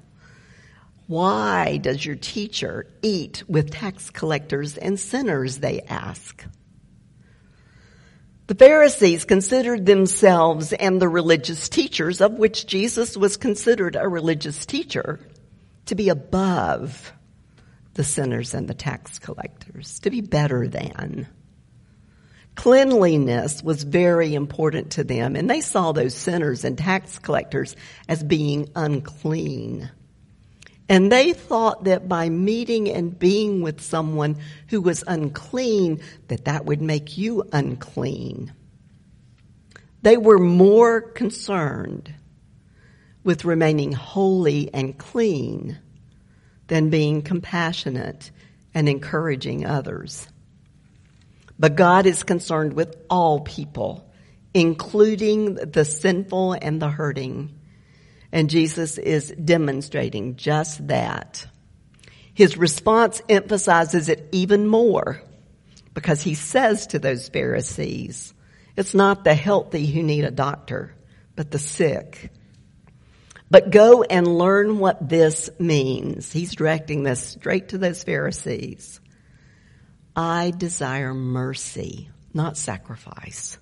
Why 1.06 1.76
does 1.76 2.04
your 2.04 2.16
teacher 2.16 2.88
eat 3.00 3.44
with 3.46 3.70
tax 3.70 4.10
collectors 4.10 4.76
and 4.76 4.98
sinners? 4.98 5.58
They 5.58 5.82
ask. 5.82 6.44
The 8.48 8.56
Pharisees 8.56 9.24
considered 9.24 9.86
themselves 9.86 10.72
and 10.72 11.00
the 11.00 11.08
religious 11.08 11.68
teachers, 11.68 12.20
of 12.20 12.32
which 12.32 12.66
Jesus 12.66 13.16
was 13.16 13.36
considered 13.36 13.94
a 13.94 14.08
religious 14.08 14.66
teacher, 14.66 15.20
to 15.86 15.94
be 15.94 16.08
above 16.08 17.12
the 17.94 18.04
sinners 18.04 18.54
and 18.54 18.68
the 18.68 18.74
tax 18.74 19.18
collectors, 19.18 20.00
to 20.00 20.10
be 20.10 20.20
better 20.20 20.66
than. 20.66 21.26
Cleanliness 22.54 23.62
was 23.62 23.82
very 23.82 24.34
important 24.34 24.92
to 24.92 25.04
them, 25.04 25.36
and 25.36 25.48
they 25.48 25.60
saw 25.60 25.92
those 25.92 26.14
sinners 26.14 26.64
and 26.64 26.76
tax 26.76 27.18
collectors 27.18 27.76
as 28.08 28.22
being 28.22 28.68
unclean. 28.76 29.90
And 30.88 31.10
they 31.10 31.32
thought 31.32 31.84
that 31.84 32.08
by 32.08 32.28
meeting 32.28 32.90
and 32.90 33.18
being 33.18 33.62
with 33.62 33.80
someone 33.80 34.36
who 34.68 34.82
was 34.82 35.04
unclean, 35.06 36.02
that 36.28 36.44
that 36.44 36.66
would 36.66 36.82
make 36.82 37.16
you 37.16 37.44
unclean. 37.52 38.52
They 40.02 40.16
were 40.16 40.38
more 40.38 41.00
concerned 41.00 42.12
with 43.24 43.44
remaining 43.44 43.92
holy 43.92 44.72
and 44.74 44.98
clean 44.98 45.78
than 46.68 46.90
being 46.90 47.22
compassionate 47.22 48.30
and 48.74 48.88
encouraging 48.88 49.66
others. 49.66 50.26
But 51.58 51.76
God 51.76 52.06
is 52.06 52.22
concerned 52.22 52.72
with 52.72 52.96
all 53.08 53.40
people, 53.40 54.10
including 54.54 55.54
the 55.54 55.84
sinful 55.84 56.54
and 56.54 56.80
the 56.80 56.88
hurting. 56.88 57.58
And 58.32 58.50
Jesus 58.50 58.98
is 58.98 59.30
demonstrating 59.32 60.36
just 60.36 60.88
that. 60.88 61.46
His 62.34 62.56
response 62.56 63.20
emphasizes 63.28 64.08
it 64.08 64.28
even 64.32 64.66
more 64.66 65.22
because 65.94 66.22
he 66.22 66.34
says 66.34 66.86
to 66.88 66.98
those 66.98 67.28
Pharisees, 67.28 68.32
it's 68.76 68.94
not 68.94 69.24
the 69.24 69.34
healthy 69.34 69.86
who 69.86 70.02
need 70.02 70.24
a 70.24 70.30
doctor, 70.30 70.94
but 71.36 71.50
the 71.50 71.58
sick. 71.58 72.30
But 73.52 73.70
go 73.70 74.02
and 74.02 74.38
learn 74.38 74.78
what 74.78 75.10
this 75.10 75.50
means. 75.58 76.32
He's 76.32 76.54
directing 76.54 77.02
this 77.02 77.20
straight 77.20 77.68
to 77.68 77.76
those 77.76 78.02
Pharisees. 78.02 78.98
I 80.16 80.54
desire 80.56 81.12
mercy, 81.12 82.08
not 82.32 82.56
sacrifice. 82.56 83.58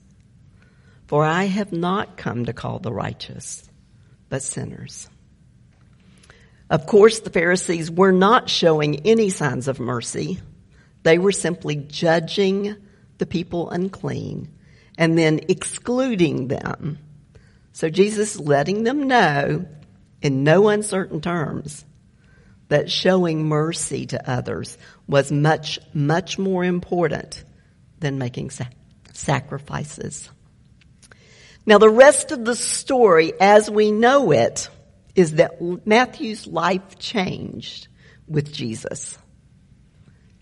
For 1.08 1.24
I 1.24 1.46
have 1.46 1.72
not 1.72 2.16
come 2.16 2.44
to 2.44 2.52
call 2.52 2.78
the 2.78 2.92
righteous, 2.92 3.68
but 4.28 4.44
sinners. 4.44 5.10
Of 6.70 6.86
course, 6.86 7.18
the 7.18 7.30
Pharisees 7.30 7.90
were 7.90 8.12
not 8.12 8.48
showing 8.48 9.04
any 9.08 9.28
signs 9.28 9.66
of 9.66 9.80
mercy. 9.80 10.38
They 11.02 11.18
were 11.18 11.32
simply 11.32 11.74
judging 11.74 12.76
the 13.18 13.26
people 13.26 13.70
unclean 13.70 14.52
and 14.96 15.18
then 15.18 15.40
excluding 15.48 16.46
them. 16.46 17.00
So 17.72 17.88
Jesus 17.88 18.38
letting 18.38 18.84
them 18.84 19.08
know 19.08 19.66
in 20.22 20.44
no 20.44 20.68
uncertain 20.68 21.20
terms 21.20 21.84
that 22.68 22.90
showing 22.90 23.46
mercy 23.46 24.06
to 24.06 24.30
others 24.30 24.78
was 25.06 25.32
much, 25.32 25.78
much 25.92 26.38
more 26.38 26.64
important 26.64 27.42
than 27.98 28.18
making 28.18 28.50
sa- 28.50 28.64
sacrifices. 29.12 30.30
Now 31.66 31.78
the 31.78 31.90
rest 31.90 32.32
of 32.32 32.44
the 32.44 32.56
story 32.56 33.32
as 33.40 33.70
we 33.70 33.90
know 33.90 34.30
it 34.30 34.68
is 35.14 35.32
that 35.32 35.60
Matthew's 35.86 36.46
life 36.46 36.98
changed 36.98 37.88
with 38.26 38.52
Jesus. 38.52 39.18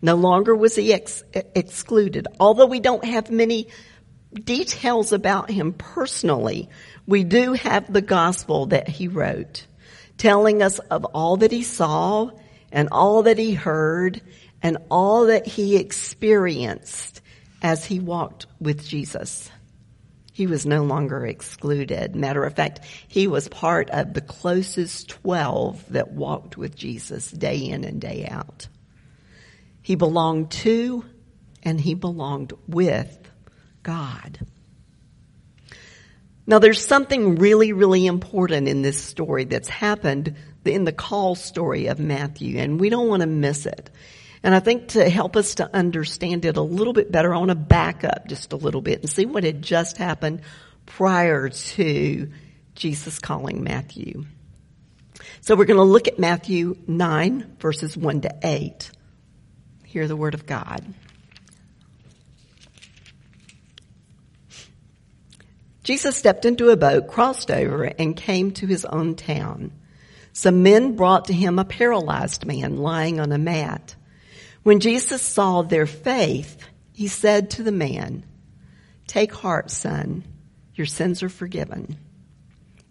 No 0.00 0.14
longer 0.14 0.54
was 0.54 0.76
he 0.76 0.92
ex- 0.92 1.24
excluded. 1.32 2.28
Although 2.38 2.66
we 2.66 2.80
don't 2.80 3.04
have 3.04 3.30
many 3.30 3.68
details 4.32 5.12
about 5.12 5.50
him 5.50 5.72
personally, 5.72 6.68
we 7.06 7.24
do 7.24 7.54
have 7.54 7.90
the 7.90 8.02
gospel 8.02 8.66
that 8.66 8.88
he 8.88 9.08
wrote 9.08 9.66
telling 10.18 10.62
us 10.62 10.78
of 10.90 11.04
all 11.06 11.38
that 11.38 11.52
he 11.52 11.62
saw 11.62 12.30
and 12.70 12.88
all 12.92 13.22
that 13.22 13.38
he 13.38 13.54
heard 13.54 14.20
and 14.62 14.76
all 14.90 15.26
that 15.26 15.46
he 15.46 15.76
experienced 15.76 17.22
as 17.62 17.84
he 17.84 18.00
walked 18.00 18.46
with 18.60 18.86
Jesus. 18.86 19.50
He 20.32 20.46
was 20.46 20.66
no 20.66 20.84
longer 20.84 21.26
excluded. 21.26 22.14
Matter 22.14 22.44
of 22.44 22.54
fact, 22.54 22.80
he 23.08 23.26
was 23.26 23.48
part 23.48 23.90
of 23.90 24.14
the 24.14 24.20
closest 24.20 25.08
12 25.08 25.84
that 25.92 26.12
walked 26.12 26.56
with 26.56 26.76
Jesus 26.76 27.30
day 27.30 27.58
in 27.58 27.82
and 27.82 28.00
day 28.00 28.28
out. 28.30 28.68
He 29.82 29.96
belonged 29.96 30.50
to 30.52 31.04
and 31.64 31.80
he 31.80 31.94
belonged 31.94 32.52
with 32.68 33.18
God. 33.82 34.38
Now 36.48 36.58
there's 36.58 36.84
something 36.84 37.34
really, 37.34 37.74
really 37.74 38.06
important 38.06 38.68
in 38.68 38.80
this 38.80 38.98
story 38.98 39.44
that's 39.44 39.68
happened 39.68 40.34
in 40.64 40.84
the 40.84 40.92
call 40.92 41.34
story 41.34 41.88
of 41.88 42.00
Matthew, 42.00 42.56
and 42.58 42.80
we 42.80 42.88
don't 42.88 43.06
want 43.06 43.20
to 43.20 43.26
miss 43.26 43.66
it. 43.66 43.90
And 44.42 44.54
I 44.54 44.60
think 44.60 44.88
to 44.88 45.10
help 45.10 45.36
us 45.36 45.56
to 45.56 45.68
understand 45.76 46.46
it 46.46 46.56
a 46.56 46.62
little 46.62 46.94
bit 46.94 47.12
better, 47.12 47.34
I 47.34 47.38
want 47.38 47.50
to 47.50 47.54
back 47.54 48.02
up 48.02 48.28
just 48.28 48.54
a 48.54 48.56
little 48.56 48.80
bit 48.80 49.00
and 49.00 49.10
see 49.10 49.26
what 49.26 49.44
had 49.44 49.60
just 49.60 49.98
happened 49.98 50.40
prior 50.86 51.50
to 51.50 52.30
Jesus 52.74 53.18
calling 53.18 53.62
Matthew. 53.62 54.24
So 55.42 55.54
we're 55.54 55.66
going 55.66 55.76
to 55.76 55.82
look 55.82 56.08
at 56.08 56.18
Matthew 56.18 56.78
9 56.86 57.56
verses 57.60 57.94
1 57.94 58.22
to 58.22 58.34
8. 58.42 58.90
Hear 59.84 60.08
the 60.08 60.16
word 60.16 60.32
of 60.32 60.46
God. 60.46 60.82
Jesus 65.88 66.18
stepped 66.18 66.44
into 66.44 66.68
a 66.68 66.76
boat, 66.76 67.08
crossed 67.08 67.50
over, 67.50 67.84
and 67.84 68.14
came 68.14 68.50
to 68.50 68.66
his 68.66 68.84
own 68.84 69.14
town. 69.14 69.72
Some 70.34 70.62
men 70.62 70.96
brought 70.96 71.24
to 71.28 71.32
him 71.32 71.58
a 71.58 71.64
paralyzed 71.64 72.44
man 72.44 72.76
lying 72.76 73.18
on 73.18 73.32
a 73.32 73.38
mat. 73.38 73.96
When 74.64 74.80
Jesus 74.80 75.22
saw 75.22 75.62
their 75.62 75.86
faith, 75.86 76.58
he 76.92 77.08
said 77.08 77.52
to 77.52 77.62
the 77.62 77.72
man, 77.72 78.26
Take 79.06 79.32
heart, 79.32 79.70
son, 79.70 80.24
your 80.74 80.84
sins 80.84 81.22
are 81.22 81.30
forgiven. 81.30 81.96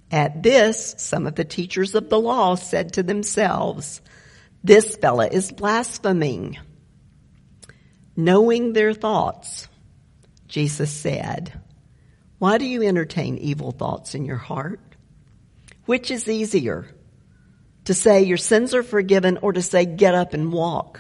At 0.10 0.42
this, 0.42 0.96
some 0.98 1.28
of 1.28 1.36
the 1.36 1.46
teachers 1.46 1.94
of 1.94 2.10
the 2.10 2.20
law 2.20 2.56
said 2.56 2.94
to 2.94 3.04
themselves, 3.04 4.02
This 4.64 4.96
fellow 4.96 5.30
is 5.32 5.52
blaspheming. 5.52 6.58
Knowing 8.16 8.74
their 8.74 8.96
thoughts, 8.96 9.68
Jesus 10.48 10.90
said, 10.90 11.62
Why 12.40 12.58
do 12.58 12.66
you 12.66 12.84
entertain 12.84 13.38
evil 13.38 13.72
thoughts 13.72 14.14
in 14.16 14.26
your 14.26 14.38
heart? 14.38 14.80
Which 15.86 16.12
is 16.12 16.28
easier, 16.28 16.86
to 17.86 17.94
say 17.94 18.24
your 18.24 18.38
sins 18.38 18.76
are 18.76 18.84
forgiven 18.84 19.38
or 19.42 19.54
to 19.54 19.62
say 19.62 19.86
get 19.86 20.14
up 20.14 20.34
and 20.34 20.52
walk? 20.52 21.00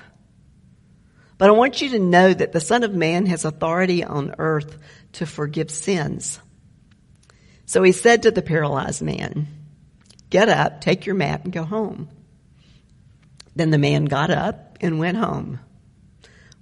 But 1.38 1.50
I 1.50 1.54
want 1.54 1.82
you 1.82 1.89
to 1.89 2.00
know 2.00 2.34
that 2.34 2.52
the 2.52 2.60
Son 2.60 2.84
of 2.84 2.93
Man 2.93 3.28
has 3.28 3.45
authority 3.45 4.04
on 4.04 4.36
earth 4.39 4.78
to 5.13 5.26
forgive 5.26 5.69
sins. 5.69 6.39
So 7.65 7.84
he 7.84 7.91
said 7.91 8.23
to 8.23 8.32
the 8.32 8.41
paralyzed 8.41 9.02
man, 9.02 9.47
Get 10.30 10.50
up, 10.50 10.82
take 10.82 11.06
your 11.06 11.15
mat, 11.15 11.43
and 11.43 11.54
go 11.54 11.63
home. 11.63 12.10
Then 13.56 13.69
the 13.69 13.78
man 13.78 14.06
got 14.06 14.30
up 14.30 14.78
and 14.82 15.00
went 15.00 15.17
home. 15.17 15.60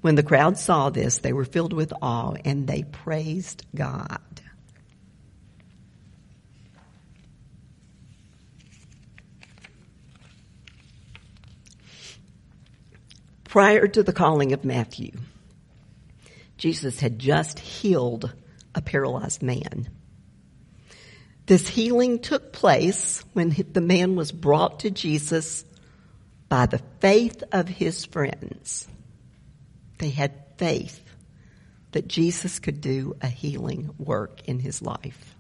When 0.02 0.16
the 0.16 0.24
crowd 0.24 0.58
saw 0.58 0.90
this, 0.90 1.20
they 1.20 1.34
were 1.34 1.46
filled 1.46 1.74
with 1.74 1.94
awe 2.02 2.36
and 2.44 2.68
they 2.68 2.84
praised 2.84 3.66
God. 3.74 4.20
Prior 13.56 13.88
to 13.88 14.04
the 14.04 14.12
calling 14.12 14.52
of 14.52 14.66
Matthew, 14.66 15.14
Jesus 16.58 17.00
had 17.00 17.18
just 17.18 17.58
healed 17.58 18.34
a 18.76 18.82
paralyzed 18.82 19.42
man. 19.42 19.88
This 21.46 21.66
healing 21.66 22.20
took 22.20 22.52
place 22.52 23.24
when 23.32 23.56
the 23.72 23.80
man 23.80 24.18
was 24.18 24.34
brought 24.34 24.82
to 24.82 24.92
Jesus 24.92 25.64
by 26.50 26.66
the 26.66 26.82
faith 27.00 27.44
of 27.54 27.70
his 27.70 28.04
friends. 28.04 28.90
They 30.00 30.10
had 30.10 30.34
faith 30.58 31.02
that 31.94 32.10
Jesus 32.10 32.60
could 32.60 32.82
do 32.82 33.16
a 33.22 33.28
healing 33.28 33.92
work 33.98 34.42
in 34.50 34.60
his 34.60 34.82
life. 34.82 35.34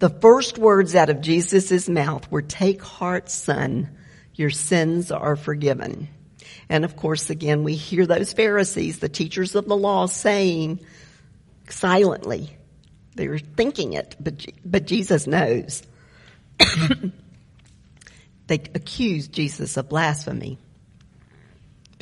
The 0.00 0.10
first 0.10 0.58
words 0.58 0.96
out 0.96 1.10
of 1.10 1.20
Jesus' 1.20 1.88
mouth 1.88 2.28
were, 2.28 2.42
Take 2.42 2.82
heart, 2.82 3.30
son, 3.30 3.96
your 4.34 4.50
sins 4.50 5.12
are 5.12 5.36
forgiven. 5.36 6.08
And 6.68 6.84
of 6.84 6.96
course, 6.96 7.30
again, 7.30 7.62
we 7.64 7.74
hear 7.74 8.06
those 8.06 8.32
Pharisees, 8.32 8.98
the 8.98 9.08
teachers 9.08 9.54
of 9.54 9.66
the 9.66 9.76
law, 9.76 10.06
saying 10.06 10.80
silently, 11.68 12.56
they 13.14 13.28
were 13.28 13.38
thinking 13.38 13.94
it, 13.94 14.16
but, 14.20 14.44
but 14.64 14.86
Jesus 14.86 15.26
knows. 15.26 15.82
they 18.46 18.60
accuse 18.74 19.28
Jesus 19.28 19.76
of 19.76 19.88
blasphemy. 19.88 20.58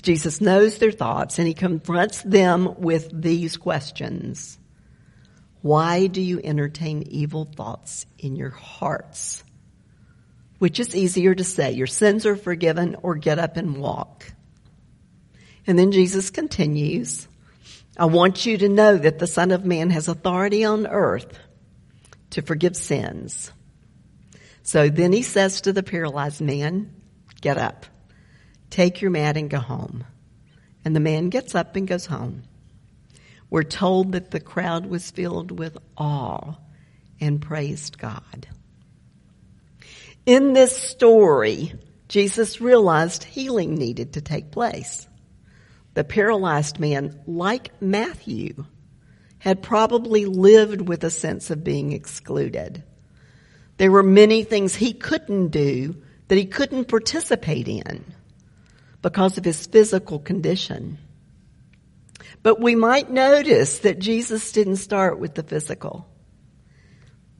Jesus 0.02 0.40
knows 0.40 0.78
their 0.78 0.92
thoughts 0.92 1.38
and 1.38 1.48
he 1.48 1.54
confronts 1.54 2.22
them 2.22 2.74
with 2.78 3.10
these 3.10 3.56
questions. 3.56 4.58
Why 5.62 6.08
do 6.08 6.20
you 6.20 6.40
entertain 6.44 7.04
evil 7.04 7.46
thoughts 7.46 8.04
in 8.18 8.36
your 8.36 8.50
hearts? 8.50 9.42
Which 10.58 10.78
is 10.78 10.94
easier 10.94 11.34
to 11.34 11.42
say, 11.44 11.72
your 11.72 11.86
sins 11.86 12.26
are 12.26 12.36
forgiven 12.36 12.96
or 13.02 13.14
get 13.14 13.38
up 13.38 13.56
and 13.56 13.78
walk. 13.78 14.33
And 15.66 15.78
then 15.78 15.92
Jesus 15.92 16.30
continues, 16.30 17.26
I 17.96 18.06
want 18.06 18.44
you 18.44 18.58
to 18.58 18.68
know 18.68 18.96
that 18.96 19.18
the 19.18 19.26
Son 19.26 19.50
of 19.50 19.64
Man 19.64 19.90
has 19.90 20.08
authority 20.08 20.64
on 20.64 20.86
earth 20.86 21.38
to 22.30 22.42
forgive 22.42 22.76
sins. 22.76 23.52
So 24.62 24.88
then 24.88 25.12
he 25.12 25.22
says 25.22 25.60
to 25.62 25.72
the 25.72 25.82
paralyzed 25.82 26.40
man, 26.40 26.92
get 27.40 27.58
up, 27.58 27.86
take 28.70 29.00
your 29.00 29.10
mat 29.10 29.36
and 29.36 29.48
go 29.48 29.58
home. 29.58 30.04
And 30.84 30.96
the 30.96 31.00
man 31.00 31.28
gets 31.28 31.54
up 31.54 31.76
and 31.76 31.86
goes 31.86 32.06
home. 32.06 32.42
We're 33.50 33.62
told 33.62 34.12
that 34.12 34.30
the 34.30 34.40
crowd 34.40 34.86
was 34.86 35.10
filled 35.10 35.50
with 35.50 35.78
awe 35.96 36.54
and 37.20 37.40
praised 37.40 37.98
God. 37.98 38.48
In 40.26 40.54
this 40.54 40.76
story, 40.76 41.74
Jesus 42.08 42.60
realized 42.60 43.22
healing 43.22 43.76
needed 43.76 44.14
to 44.14 44.20
take 44.20 44.50
place. 44.50 45.06
The 45.94 46.04
paralyzed 46.04 46.78
man, 46.80 47.20
like 47.26 47.80
Matthew, 47.80 48.66
had 49.38 49.62
probably 49.62 50.26
lived 50.26 50.88
with 50.88 51.04
a 51.04 51.10
sense 51.10 51.50
of 51.50 51.62
being 51.62 51.92
excluded. 51.92 52.82
There 53.76 53.92
were 53.92 54.02
many 54.02 54.44
things 54.44 54.74
he 54.74 54.92
couldn't 54.92 55.48
do 55.48 56.02
that 56.28 56.38
he 56.38 56.46
couldn't 56.46 56.88
participate 56.88 57.68
in 57.68 58.04
because 59.02 59.38
of 59.38 59.44
his 59.44 59.66
physical 59.66 60.18
condition. 60.18 60.98
But 62.42 62.60
we 62.60 62.74
might 62.74 63.10
notice 63.10 63.80
that 63.80 63.98
Jesus 63.98 64.52
didn't 64.52 64.76
start 64.76 65.18
with 65.18 65.34
the 65.34 65.42
physical. 65.42 66.08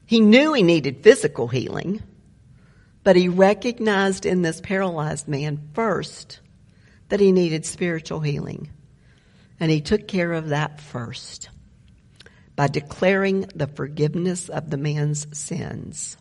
He 0.07 0.21
knew 0.21 0.53
he 0.53 0.63
needed 0.63 1.03
physical 1.03 1.49
healing, 1.49 2.03
but 3.03 3.17
he 3.17 3.29
recognized 3.29 4.27
in 4.27 4.43
this 4.43 4.61
paralyzed 4.61 5.27
man 5.27 5.71
first 5.73 6.41
that 7.09 7.21
he 7.21 7.33
needed 7.33 7.67
spiritual 7.67 8.21
healing. 8.21 8.71
And 9.61 9.71
he 9.71 9.81
took 9.81 10.09
care 10.09 10.33
of 10.33 10.49
that 10.49 10.81
first 10.81 11.49
by 12.57 12.69
declaring 12.69 13.43
the 13.55 13.67
forgiveness 13.67 14.49
of 14.49 14.71
the 14.71 14.77
man's 14.77 15.27
sins. 15.37 16.17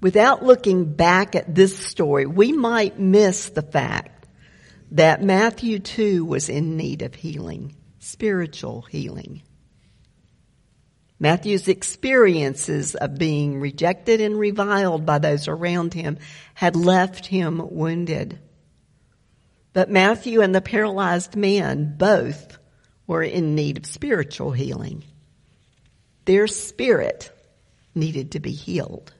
Without 0.00 0.44
looking 0.44 0.94
back 0.94 1.36
at 1.36 1.54
this 1.54 1.78
story, 1.78 2.26
we 2.26 2.52
might 2.52 2.98
miss 2.98 3.50
the 3.50 3.62
fact 3.62 4.26
that 4.92 5.22
Matthew 5.22 5.78
too 5.78 6.24
was 6.24 6.48
in 6.48 6.76
need 6.76 7.02
of 7.02 7.14
healing, 7.14 7.76
spiritual 7.98 8.82
healing. 8.82 9.42
Matthew's 11.20 11.68
experiences 11.68 12.96
of 12.96 13.16
being 13.16 13.60
rejected 13.60 14.20
and 14.20 14.36
reviled 14.36 15.06
by 15.06 15.18
those 15.18 15.46
around 15.46 15.94
him 15.94 16.18
had 16.52 16.74
left 16.74 17.26
him 17.26 17.62
wounded. 17.70 18.40
But 19.72 19.90
Matthew 19.90 20.42
and 20.42 20.54
the 20.54 20.60
paralyzed 20.60 21.36
man 21.36 21.94
both 21.96 22.58
were 23.06 23.22
in 23.22 23.54
need 23.54 23.78
of 23.78 23.86
spiritual 23.86 24.52
healing. 24.52 25.04
Their 26.24 26.46
spirit 26.46 27.30
needed 27.94 28.32
to 28.32 28.40
be 28.40 28.52
healed. 28.52 29.12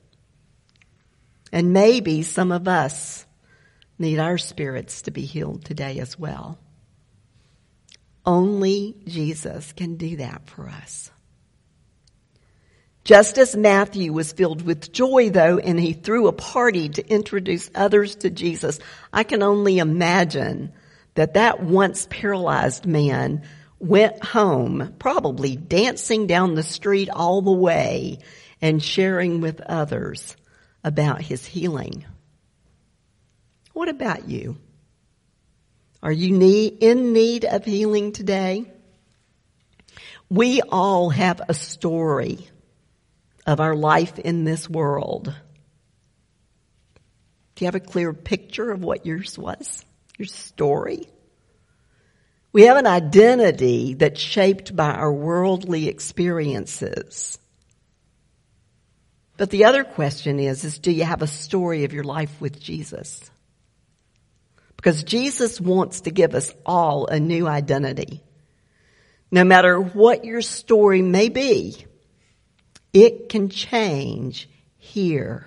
And 1.53 1.73
maybe 1.73 2.23
some 2.23 2.53
of 2.53 2.67
us 2.67 3.27
need 3.99 4.19
our 4.19 4.39
spirits 4.39 5.03
to 5.03 5.11
be 5.11 5.23
healed 5.23 5.65
today 5.65 5.99
as 6.01 6.19
well. 6.19 6.59
Only 8.25 8.97
Jesus 9.07 9.73
can 9.73 9.97
do 9.97 10.17
that 10.17 10.49
for 10.49 10.69
us. 10.69 11.12
Just 13.05 13.37
as 13.37 13.57
Matthew 13.57 14.13
was 14.13 14.33
filled 14.33 14.63
with 14.63 14.93
joy 14.93 15.31
though, 15.31 15.59
and 15.59 15.79
he 15.79 15.93
threw 15.93 16.29
a 16.29 16.33
party 16.33 16.89
to 16.89 17.09
introduce 17.09 17.71
others 17.75 18.15
to 18.17 18.31
Jesus, 18.31 18.79
I 19.13 19.25
can 19.25 19.43
only 19.43 19.79
imagine 19.79 20.73
that 21.15 21.35
that 21.35 21.63
once 21.63 22.07
paralyzed 22.09 22.87
man 22.87 23.43
went 23.81 24.23
home, 24.25 24.95
probably 25.01 25.57
dancing 25.57 26.29
down 26.29 26.55
the 26.55 26.63
street 26.63 27.11
all 27.11 27.43
the 27.43 27.51
way 27.51 28.19
and 28.61 28.83
sharing 28.83 29.41
with 29.41 29.61
others 29.61 30.37
about 30.85 31.21
his 31.21 31.45
healing. 31.45 32.05
What 33.73 33.89
about 33.89 34.29
you? 34.29 34.57
Are 36.03 36.13
you 36.13 36.35
in 36.81 37.13
need 37.13 37.45
of 37.45 37.65
healing 37.65 38.13
today? 38.13 38.71
We 40.29 40.63
all 40.63 41.11
have 41.11 41.43
a 41.49 41.55
story 41.55 42.49
of 43.47 43.61
our 43.61 43.75
life 43.75 44.19
in 44.19 44.45
this 44.45 44.69
world. 44.69 45.35
Do 47.55 47.65
you 47.65 47.67
have 47.67 47.75
a 47.75 47.81
clear 47.81 48.13
picture 48.13 48.71
of 48.71 48.83
what 48.83 49.07
yours 49.07 49.39
was? 49.39 49.85
Your 50.19 50.27
story? 50.27 51.09
We 52.53 52.63
have 52.63 52.77
an 52.77 52.87
identity 52.87 53.95
that's 53.95 54.21
shaped 54.21 54.77
by 54.77 54.91
our 54.91 55.13
worldly 55.13 55.89
experiences. 55.89 57.39
But 59.37 59.51
the 59.51 59.65
other 59.65 59.85
question 59.85 60.39
is, 60.39 60.65
is 60.65 60.79
do 60.79 60.93
you 60.93 61.05
have 61.05 61.23
a 61.23 61.27
story 61.27 61.85
of 61.85 61.93
your 61.93 62.05
life 62.05 62.41
with 62.41 62.61
Jesus? 62.61 63.31
Because 64.77 65.05
Jesus 65.05 65.61
wants 65.61 66.03
to 66.03 66.11
give 66.11 66.35
us 66.35 66.53
all 66.67 67.07
a 67.07 67.19
new 67.19 67.47
identity. 67.47 68.23
No 69.31 69.45
matter 69.45 69.81
what 69.81 70.25
your 70.25 70.43
story 70.43 71.01
may 71.01 71.29
be, 71.29 71.87
it 72.93 73.29
can 73.29 73.49
change 73.49 74.49
here 74.79 75.47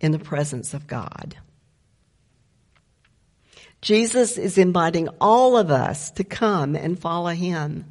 in 0.00 0.12
the 0.12 0.18
presence 0.18 0.74
of 0.74 0.86
God. 0.86 1.36
Jesus 3.80 4.38
is 4.38 4.58
inviting 4.58 5.08
all 5.20 5.56
of 5.56 5.70
us 5.70 6.10
to 6.12 6.24
come 6.24 6.74
and 6.74 6.98
follow 6.98 7.30
him. 7.30 7.84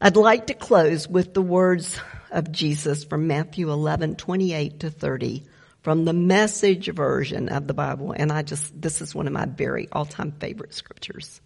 I'd 0.00 0.16
like 0.16 0.48
to 0.48 0.54
close 0.54 1.06
with 1.06 1.34
the 1.34 1.42
words 1.42 2.00
of 2.32 2.50
Jesus 2.50 3.04
from 3.04 3.28
Matthew 3.28 3.70
11, 3.70 4.16
28 4.16 4.80
to 4.80 4.90
30 4.90 5.44
from 5.82 6.04
the 6.04 6.12
message 6.12 6.88
version 6.88 7.48
of 7.48 7.66
the 7.68 7.74
Bible. 7.74 8.12
And 8.12 8.32
I 8.32 8.42
just, 8.42 8.80
this 8.80 9.00
is 9.00 9.14
one 9.14 9.28
of 9.28 9.32
my 9.32 9.46
very 9.46 9.88
all 9.92 10.06
time 10.06 10.32
favorite 10.32 10.74
scriptures 10.74 11.40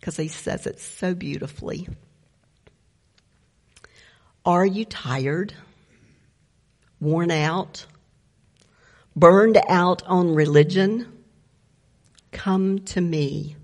because 0.00 0.16
he 0.16 0.28
says 0.28 0.66
it 0.66 0.80
so 0.80 1.14
beautifully. 1.14 1.88
Are 4.44 4.66
you 4.66 4.84
tired? 4.84 5.54
Worn 6.98 7.30
out? 7.30 7.86
Burned 9.14 9.58
out 9.68 10.02
on 10.04 10.34
religion? 10.34 11.24
Come 12.32 12.80
to 12.80 13.00
me. 13.00 13.56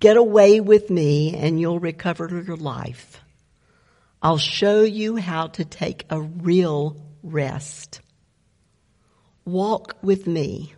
Get 0.00 0.16
away 0.16 0.60
with 0.60 0.90
me 0.90 1.36
and 1.36 1.60
you'll 1.60 1.78
recover 1.78 2.42
your 2.44 2.56
life. 2.56 3.20
I'll 4.20 4.38
show 4.38 4.82
you 4.82 5.16
how 5.16 5.48
to 5.48 5.64
take 5.64 6.06
a 6.10 6.20
real 6.20 6.96
rest. 7.22 8.00
Walk 9.44 9.96
with 10.02 10.26
me 10.26 10.74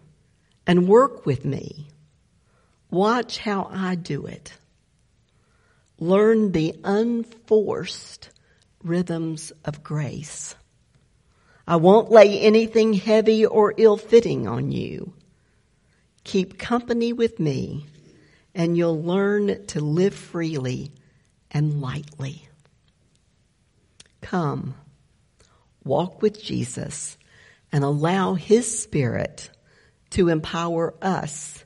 and 0.67 0.89
work 0.89 1.25
with 1.25 1.45
me. 1.45 1.89
Watch 2.91 3.39
how 3.39 3.69
I 3.73 3.95
do 3.95 4.27
it. 4.27 4.53
Learn 5.99 6.53
the 6.53 6.75
unforced 6.85 8.29
rhythms 8.85 9.53
of 9.65 9.83
grace. 9.83 10.55
I 11.67 11.77
won't 11.77 12.11
lay 12.11 12.41
anything 12.41 12.93
heavy 12.93 13.47
or 13.47 13.75
ill 13.77 13.97
fitting 13.97 14.49
on 14.49 14.73
you. 14.73 15.15
Keep 16.25 16.59
company 16.59 17.13
with 17.13 17.39
me, 17.39 17.87
and 18.55 18.77
you'll 18.77 19.03
learn 19.03 19.67
to 19.69 19.81
live 19.81 20.15
freely 20.15 20.93
and 21.51 21.81
lightly. 21.81 22.49
Come, 24.21 24.75
walk 25.85 26.23
with 26.23 26.43
Jesus, 26.43 27.17
and 27.73 27.85
allow 27.85 28.35
His 28.35 28.83
Spirit 28.83 29.51
to 30.11 30.29
empower 30.29 30.95
us 31.01 31.65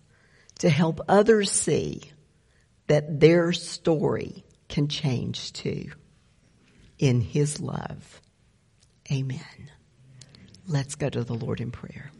to 0.59 0.71
help 0.71 1.01
others 1.09 1.51
see 1.51 2.03
that 2.87 3.21
their 3.21 3.53
story 3.53 4.45
can 4.69 4.89
change 4.89 5.53
too 5.53 5.91
in 6.99 7.21
His 7.21 7.61
love. 7.61 8.21
Amen. 9.11 9.71
Let's 10.69 10.95
go 10.97 11.09
to 11.09 11.23
the 11.23 11.35
Lord 11.35 11.61
in 11.61 11.71
prayer. 11.71 12.11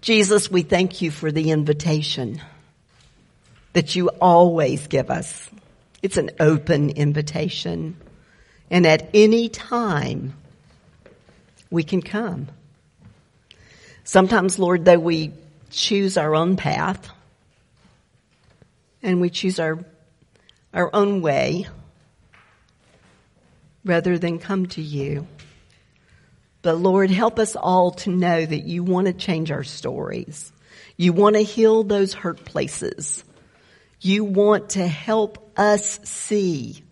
Jesus, 0.00 0.50
we 0.50 0.62
thank 0.62 1.00
you 1.00 1.10
for 1.10 1.32
the 1.32 1.50
invitation 1.50 2.40
that 3.72 3.96
you 3.96 4.08
always 4.20 4.86
give 4.86 5.10
us. 5.10 5.48
It's 6.02 6.16
an 6.16 6.30
open 6.38 6.90
invitation. 6.90 7.96
And 8.70 8.86
at 8.86 9.10
any 9.14 9.48
time, 9.48 10.34
we 11.70 11.82
can 11.82 12.02
come. 12.02 12.48
Sometimes, 14.04 14.58
Lord, 14.58 14.84
though 14.84 14.98
we 14.98 15.32
choose 15.70 16.16
our 16.16 16.34
own 16.34 16.56
path 16.56 17.10
and 19.02 19.20
we 19.20 19.30
choose 19.30 19.58
our, 19.58 19.84
our 20.74 20.90
own 20.92 21.22
way 21.22 21.66
rather 23.84 24.18
than 24.18 24.38
come 24.38 24.66
to 24.66 24.82
you. 24.82 25.26
But 26.62 26.78
Lord, 26.78 27.10
help 27.10 27.38
us 27.38 27.56
all 27.56 27.92
to 27.92 28.10
know 28.10 28.44
that 28.44 28.64
you 28.64 28.82
want 28.82 29.06
to 29.06 29.12
change 29.12 29.50
our 29.50 29.64
stories. 29.64 30.52
You 30.96 31.12
want 31.12 31.36
to 31.36 31.42
heal 31.42 31.84
those 31.84 32.14
hurt 32.14 32.44
places. 32.44 33.22
You 34.00 34.24
want 34.24 34.70
to 34.70 34.86
help 34.86 35.52
us 35.58 36.00
see 36.04 36.82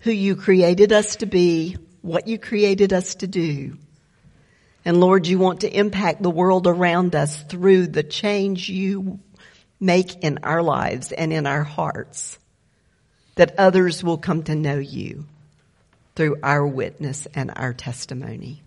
who 0.00 0.10
you 0.10 0.34
created 0.34 0.92
us 0.92 1.16
to 1.16 1.26
be, 1.26 1.76
what 2.02 2.26
you 2.26 2.38
created 2.38 2.92
us 2.92 3.14
to 3.16 3.26
do. 3.28 3.76
And 4.84 4.98
Lord, 4.98 5.26
you 5.26 5.38
want 5.38 5.60
to 5.60 5.70
impact 5.70 6.22
the 6.22 6.30
world 6.30 6.66
around 6.66 7.14
us 7.14 7.42
through 7.44 7.88
the 7.88 8.02
change 8.02 8.68
you 8.68 9.20
make 9.78 10.24
in 10.24 10.40
our 10.42 10.62
lives 10.62 11.12
and 11.12 11.32
in 11.32 11.46
our 11.46 11.62
hearts, 11.62 12.39
that 13.40 13.54
others 13.56 14.04
will 14.04 14.18
come 14.18 14.42
to 14.42 14.54
know 14.54 14.76
you 14.76 15.24
through 16.14 16.36
our 16.42 16.66
witness 16.66 17.26
and 17.34 17.50
our 17.56 17.72
testimony. 17.72 18.60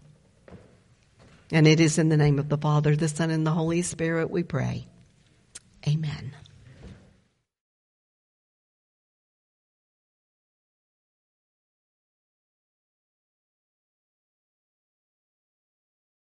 And 1.52 1.68
it 1.68 1.80
is 1.80 2.00
in 2.00 2.10
the 2.10 2.18
name 2.18 2.40
of 2.40 2.50
the 2.50 2.58
Father, 2.58 2.96
the 2.96 3.08
Son, 3.08 3.30
and 3.30 3.46
the 3.46 3.52
Holy 3.52 3.84
Spirit 3.84 4.32
we 4.32 4.42
pray. 4.42 4.88
Amen. 5.88 6.34